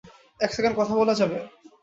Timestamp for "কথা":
0.77-0.93